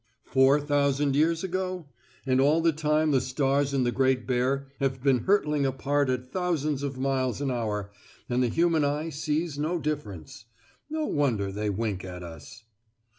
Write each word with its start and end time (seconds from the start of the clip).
Four 0.25 0.59
thousand 0.59 1.15
years 1.15 1.43
ago? 1.43 1.85
And 2.25 2.41
all 2.41 2.59
the 2.61 2.71
time 2.71 3.11
the 3.11 3.21
stars 3.21 3.71
in 3.71 3.83
the 3.83 3.91
Great 3.91 4.25
Bear 4.25 4.65
have 4.79 5.03
been 5.03 5.25
hurtling 5.25 5.63
apart 5.63 6.09
at 6.09 6.31
thousands 6.31 6.81
of 6.81 6.97
miles 6.97 7.39
an 7.39 7.51
hour, 7.51 7.91
and 8.27 8.41
the 8.41 8.47
human 8.49 8.83
eye 8.83 9.09
sees 9.09 9.59
no 9.59 9.77
difference. 9.77 10.45
No 10.89 11.05
wonder 11.05 11.51
they 11.51 11.69
wink 11.69 12.03
at 12.03 12.23
us.... 12.23 12.63